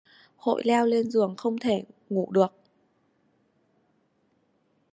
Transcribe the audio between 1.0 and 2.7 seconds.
giường không ngủ được